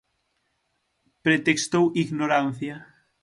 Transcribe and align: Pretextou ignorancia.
Pretextou 1.25 1.83
ignorancia. 2.03 2.75